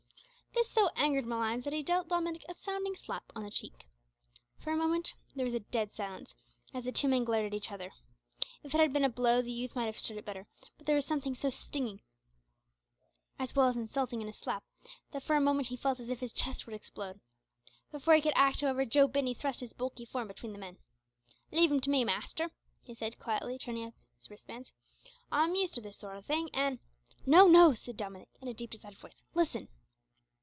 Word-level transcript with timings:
This 0.53 0.69
so 0.69 0.89
angered 0.95 1.25
Malines, 1.25 1.63
that 1.63 1.73
he 1.73 1.81
dealt 1.81 2.07
Dominick 2.09 2.45
a 2.47 2.53
sounding 2.53 2.95
slap 2.95 3.23
on 3.35 3.41
the 3.43 3.49
cheek. 3.49 3.87
For 4.59 4.71
a 4.71 4.77
moment 4.77 5.13
there 5.35 5.45
was 5.45 5.59
dead 5.71 5.91
silence, 5.91 6.35
as 6.73 6.83
the 6.83 6.91
two 6.91 7.07
men 7.07 7.23
glared 7.23 7.47
at 7.47 7.53
each 7.55 7.71
other. 7.71 7.91
If 8.61 8.73
it 8.75 8.79
had 8.79 8.93
been 8.93 9.03
a 9.03 9.09
blow 9.09 9.41
the 9.41 9.51
youth 9.51 9.75
might 9.75 9.85
have 9.87 9.97
stood 9.97 10.17
it 10.17 10.25
better, 10.25 10.45
but 10.77 10.85
there 10.85 10.95
was 10.95 11.05
something 11.05 11.33
so 11.33 11.49
stinging, 11.49 12.01
as 13.39 13.55
well 13.55 13.69
as 13.69 13.75
insulting, 13.75 14.21
in 14.21 14.27
a 14.29 14.33
slap, 14.33 14.63
that 15.11 15.23
for 15.23 15.35
a 15.35 15.41
moment 15.41 15.69
he 15.69 15.77
felt 15.77 15.99
as 15.99 16.09
if 16.09 16.19
his 16.19 16.33
chest 16.33 16.67
would 16.67 16.75
explode. 16.75 17.19
Before 17.91 18.13
he 18.13 18.21
could 18.21 18.33
act, 18.35 18.61
however, 18.61 18.85
Joe 18.85 19.07
Binney 19.07 19.33
thrust 19.33 19.61
his 19.61 19.73
bulky 19.73 20.05
form 20.05 20.27
between 20.27 20.53
the 20.53 20.59
men. 20.59 20.77
"Leave'm 21.51 21.79
to 21.81 21.89
me, 21.89 22.03
master," 22.03 22.51
he 22.83 22.93
said, 22.93 23.17
quietly 23.19 23.57
turning 23.57 23.85
up 23.87 23.93
his 24.17 24.29
wristbands, 24.29 24.73
"I'm 25.31 25.55
used 25.55 25.73
to 25.75 25.81
this 25.81 25.97
sort 25.97 26.17
o' 26.17 26.21
thing, 26.21 26.49
an'" 26.53 26.79
"No, 27.25 27.47
no," 27.47 27.73
said 27.73 27.97
Dominick, 27.97 28.29
in 28.41 28.47
a 28.47 28.53
deep, 28.53 28.71
decided 28.71 28.99
voice, 28.99 29.23
"listen." 29.33 29.67